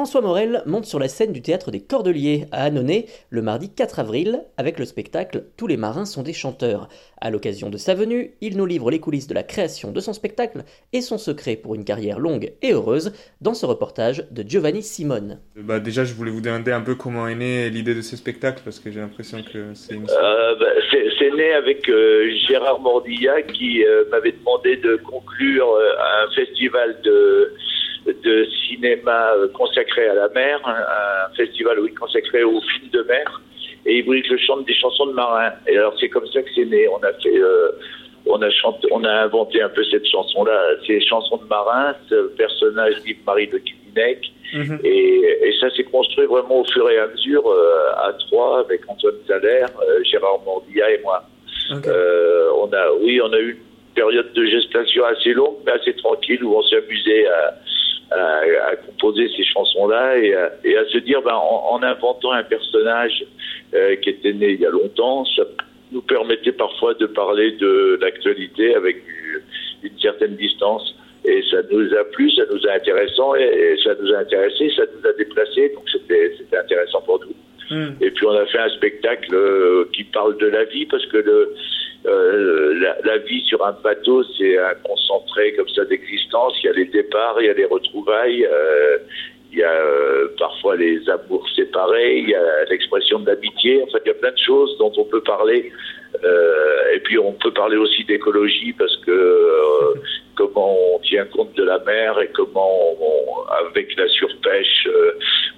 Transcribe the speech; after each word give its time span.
François 0.00 0.22
Morel 0.22 0.62
monte 0.64 0.86
sur 0.86 0.98
la 0.98 1.08
scène 1.08 1.30
du 1.30 1.42
théâtre 1.42 1.70
des 1.70 1.82
Cordeliers 1.82 2.46
à 2.52 2.64
Annonay 2.64 3.04
le 3.28 3.42
mardi 3.42 3.68
4 3.68 3.98
avril 3.98 4.40
avec 4.56 4.78
le 4.78 4.86
spectacle 4.86 5.44
Tous 5.58 5.66
les 5.66 5.76
marins 5.76 6.06
sont 6.06 6.22
des 6.22 6.32
chanteurs. 6.32 6.88
À 7.20 7.30
l'occasion 7.30 7.68
de 7.68 7.76
sa 7.76 7.92
venue, 7.92 8.30
il 8.40 8.56
nous 8.56 8.64
livre 8.64 8.90
les 8.90 8.98
coulisses 8.98 9.26
de 9.26 9.34
la 9.34 9.42
création 9.42 9.92
de 9.92 10.00
son 10.00 10.14
spectacle 10.14 10.64
et 10.94 11.02
son 11.02 11.18
secret 11.18 11.56
pour 11.56 11.74
une 11.74 11.84
carrière 11.84 12.18
longue 12.18 12.54
et 12.62 12.72
heureuse 12.72 13.12
dans 13.42 13.52
ce 13.52 13.66
reportage 13.66 14.24
de 14.30 14.42
Giovanni 14.42 14.82
Simone. 14.82 15.38
Bah 15.54 15.80
déjà, 15.80 16.04
je 16.04 16.14
voulais 16.14 16.30
vous 16.30 16.40
demander 16.40 16.72
un 16.72 16.80
peu 16.80 16.94
comment 16.94 17.28
est 17.28 17.34
née 17.34 17.68
l'idée 17.68 17.94
de 17.94 18.00
ce 18.00 18.16
spectacle 18.16 18.62
parce 18.64 18.80
que 18.80 18.90
j'ai 18.90 19.00
l'impression 19.00 19.42
que 19.42 19.74
c'est 19.74 19.96
une... 19.96 20.08
Euh, 20.08 20.54
bah, 20.58 20.66
c'est 21.18 21.30
né 21.36 21.52
avec 21.52 21.86
euh, 21.90 22.30
Gérard 22.48 22.80
Mordilla 22.80 23.42
qui 23.42 23.84
euh, 23.84 24.04
m'avait 24.10 24.32
demandé 24.32 24.78
de 24.78 24.96
conclure 24.96 25.76
un 25.76 26.30
festival 26.34 27.02
de 27.02 27.52
de 28.06 28.46
cinéma 28.66 29.32
euh, 29.36 29.48
consacré 29.48 30.08
à 30.08 30.14
la 30.14 30.28
mer, 30.28 30.60
un, 30.66 31.34
festival 31.34 31.80
oui, 31.80 31.92
consacré 31.94 32.42
aux 32.42 32.60
films 32.60 32.90
de 32.92 33.02
mer, 33.02 33.40
et 33.86 33.98
il 33.98 34.04
voulait 34.04 34.22
que 34.22 34.36
je 34.36 34.44
chante 34.44 34.66
des 34.66 34.74
chansons 34.74 35.06
de 35.06 35.12
marins. 35.12 35.52
Et 35.66 35.76
alors 35.76 35.94
c'est 35.98 36.08
comme 36.08 36.26
ça 36.28 36.42
que 36.42 36.48
c'est 36.54 36.64
né. 36.64 36.88
On 36.88 36.98
a 36.98 37.12
fait, 37.14 37.36
euh, 37.36 37.72
on 38.26 38.40
a 38.42 38.50
chanté, 38.50 38.88
on 38.90 39.04
a 39.04 39.12
inventé 39.12 39.62
un 39.62 39.68
peu 39.68 39.84
cette 39.84 40.06
chanson-là, 40.06 40.60
ces 40.86 41.00
chansons 41.02 41.36
de 41.36 41.46
marins, 41.48 41.94
ce 42.08 42.28
personnage 42.36 43.02
d'Yves-Marie 43.02 43.48
de 43.48 43.58
Guilvinec, 43.58 44.32
mhm. 44.54 44.78
et, 44.84 45.54
ça 45.60 45.68
s'est 45.76 45.84
construit 45.84 46.24
vraiment 46.24 46.60
au 46.60 46.64
fur 46.64 46.88
et 46.88 46.98
à 46.98 47.06
mesure 47.06 47.46
euh, 47.46 47.92
à 47.98 48.14
trois 48.14 48.60
avec 48.60 48.80
Antoine 48.88 49.16
Thaler, 49.28 49.66
Gérard 50.04 50.40
Mordia 50.42 50.90
et 50.90 51.00
moi. 51.02 51.22
on 51.70 52.72
a, 52.72 52.92
oui, 53.02 53.20
on 53.22 53.30
a 53.30 53.38
eu 53.38 53.50
une 53.50 53.94
période 53.94 54.32
de 54.32 54.46
gestation 54.46 55.04
assez 55.04 55.34
longue, 55.34 55.56
mais 55.66 55.72
assez 55.72 55.94
tranquille 55.96 56.42
où 56.42 56.56
on 56.56 56.62
s'est 56.62 56.78
amusé 56.78 57.26
à 57.28 57.54
à, 58.10 58.76
composer 58.76 59.28
ces 59.36 59.44
chansons-là 59.44 60.18
et, 60.18 60.34
et, 60.64 60.76
à 60.76 60.84
se 60.86 60.98
dire, 60.98 61.22
ben, 61.22 61.34
en, 61.34 61.82
inventant 61.82 62.32
un 62.32 62.42
personnage 62.42 63.24
euh, 63.74 63.96
qui 63.96 64.10
était 64.10 64.32
né 64.32 64.50
il 64.50 64.60
y 64.60 64.66
a 64.66 64.70
longtemps, 64.70 65.24
ça 65.36 65.44
nous 65.92 66.02
permettait 66.02 66.52
parfois 66.52 66.94
de 66.94 67.06
parler 67.06 67.52
de 67.52 67.98
l'actualité 68.00 68.74
avec 68.74 68.96
une 69.82 69.98
certaine 70.00 70.36
distance. 70.36 70.94
Et 71.24 71.42
ça 71.50 71.58
nous 71.70 71.94
a 71.94 72.04
plu, 72.04 72.30
ça 72.30 72.42
nous 72.50 72.66
a 72.66 72.72
intéressant, 72.72 73.34
et, 73.34 73.76
ça 73.84 73.94
nous 74.00 74.12
a 74.14 74.18
intéressé, 74.18 74.72
ça 74.74 74.82
nous 74.96 75.06
a 75.06 75.12
déplacé, 75.12 75.70
donc 75.74 75.84
c'était 75.90 76.32
intéressant 76.56 77.02
pour 77.02 77.20
nous. 77.20 77.34
Hmm. 77.70 77.92
Et 78.00 78.10
puis 78.10 78.26
on 78.26 78.32
a 78.32 78.46
fait 78.46 78.58
un 78.58 78.70
spectacle 78.70 79.34
euh, 79.34 79.84
qui 79.92 80.04
parle 80.04 80.38
de 80.38 80.46
la 80.46 80.64
vie, 80.64 80.86
parce 80.86 81.04
que 81.06 81.18
le, 81.18 81.54
euh, 82.06 82.94
la, 83.04 83.18
vie 83.18 83.44
sur 83.44 83.64
un 83.64 83.72
bateau, 83.72 84.24
c'est 84.38 84.56
un 84.58 84.74
concentré 84.82 85.52
comme 85.54 85.68
ça 85.68 85.84
d'existence. 85.84 86.54
Il 86.62 86.66
y 86.66 86.70
a 86.70 86.72
les 86.72 86.86
départs, 86.86 87.36
il 87.40 87.46
y 87.46 87.50
a 87.50 87.52
les 87.52 87.66
retrouvailles, 87.66 88.46
euh, 88.46 88.98
il 89.52 89.58
y 89.58 89.62
a 89.62 89.70
euh, 89.70 90.28
parfois 90.38 90.76
les 90.76 90.98
amours 91.10 91.46
séparés, 91.54 92.18
il 92.18 92.30
y 92.30 92.34
a 92.34 92.64
l'expression 92.70 93.18
de 93.18 93.26
l'amitié. 93.26 93.82
En 93.82 93.86
fait, 93.88 94.00
il 94.06 94.08
y 94.08 94.12
a 94.12 94.14
plein 94.14 94.32
de 94.32 94.38
choses 94.38 94.78
dont 94.78 94.92
on 94.96 95.04
peut 95.04 95.20
parler. 95.20 95.72
Et 96.92 96.98
puis, 97.00 97.18
on 97.18 97.32
peut 97.32 97.52
parler 97.52 97.76
aussi 97.76 98.04
d'écologie 98.04 98.72
parce 98.72 98.96
que 98.98 99.94
comment 100.34 100.76
on 100.94 100.98
tient 101.00 101.24
compte 101.26 101.54
de 101.54 101.62
la 101.62 101.78
mer 101.80 102.20
et 102.20 102.28
comment, 102.34 102.96
avec 103.70 103.96
la 103.96 104.08
surpêche, 104.08 104.88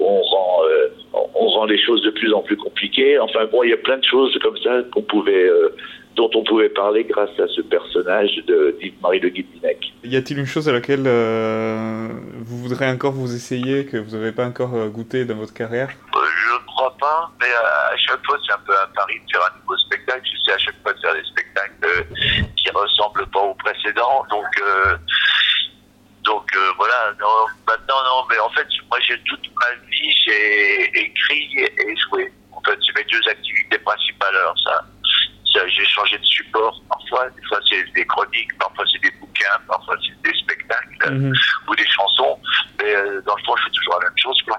on 0.00 0.20
rend 0.22 1.64
les 1.66 1.78
choses 1.78 2.02
de 2.02 2.10
plus 2.10 2.32
en 2.32 2.42
plus 2.42 2.56
compliquées. 2.56 3.18
Enfin 3.18 3.46
bon, 3.46 3.62
il 3.62 3.70
y 3.70 3.74
a 3.74 3.78
plein 3.78 3.98
de 3.98 4.04
choses 4.04 4.36
comme 4.42 4.56
ça 4.58 4.82
qu'on 4.92 5.02
pouvait 5.02 5.50
dont 6.20 6.30
on 6.34 6.44
pouvait 6.44 6.68
parler 6.68 7.04
grâce 7.04 7.30
à 7.40 7.48
ce 7.48 7.62
personnage 7.62 8.34
de 8.46 8.76
Yves-Marie 8.82 9.20
de 9.20 9.28
Guilvinec. 9.28 9.94
Y 10.04 10.16
a-t-il 10.16 10.38
une 10.38 10.46
chose 10.46 10.68
à 10.68 10.72
laquelle 10.72 11.04
euh, 11.06 12.08
vous 12.44 12.58
voudrez 12.58 12.86
encore 12.90 13.12
vous 13.12 13.34
essayer, 13.34 13.86
que 13.86 13.96
vous 13.96 14.14
n'avez 14.14 14.32
pas 14.32 14.44
encore 14.44 14.74
euh, 14.74 14.88
goûté 14.88 15.24
dans 15.24 15.36
votre 15.36 15.54
carrière? 15.54 15.88
Euh, 15.88 16.18
Je 16.20 16.52
ne 16.52 16.66
crois 16.66 16.94
pas, 17.00 17.30
mais 17.40 17.46
à 17.46 17.96
chaque 17.96 18.22
fois 18.26 18.36
c'est 18.46 18.52
un 18.52 18.62
peu 18.66 18.72
un 18.72 18.88
pari 18.94 19.14
de 19.14 19.32
faire 19.32 19.40
un 19.48 19.58
nouveau 19.60 19.78
spectacle. 19.78 20.20
J'essaie 20.24 20.52
à 20.52 20.58
chaque 20.58 20.82
fois 20.82 20.92
de 20.92 21.00
faire 21.00 21.14
des 21.14 21.24
spectacles 21.24 22.06
qui 22.56 22.70
ressemblent 22.70 23.26
pas 23.30 23.40
aux 23.40 23.54
précédents, 23.54 24.26
donc... 24.30 24.46
Donc 26.26 26.46
voilà, 26.76 27.14
non, 27.18 27.46
maintenant 27.66 28.00
non, 28.04 28.26
mais 28.28 28.38
en 28.38 28.50
fait, 28.50 28.66
moi 28.90 28.98
j'ai 29.00 29.18
toute 29.24 29.46
ma 29.58 29.72
vie, 29.88 30.12
j'ai 30.24 31.06
écrit 31.06 31.48
et 31.58 31.96
joué. 31.96 32.30
En 32.52 32.60
fait, 32.60 32.78
c'est 32.84 32.94
mes 32.94 33.06
deux 33.10 33.26
activités 33.26 33.78
principales. 33.78 34.36
Alors 34.36 34.58
ça, 34.62 34.84
parfois. 37.10 37.30
Des 37.30 37.42
fois, 37.46 37.58
c'est 37.68 37.92
des 37.94 38.06
chroniques, 38.06 38.56
parfois, 38.58 38.84
c'est 38.90 39.02
des 39.02 39.16
bouquins, 39.18 39.58
parfois, 39.66 39.96
c'est 40.06 40.30
des 40.30 40.38
spectacles 40.38 41.12
mhm. 41.12 41.32
ou 41.68 41.74
des 41.74 41.86
chansons. 41.86 42.38
Mais 42.78 42.94
euh, 42.94 43.20
dans 43.22 43.36
le 43.36 43.42
fond, 43.44 43.56
je 43.56 43.64
fais 43.64 43.70
toujours 43.70 43.98
la 44.00 44.08
même 44.08 44.18
chose, 44.18 44.42
quoi. 44.46 44.58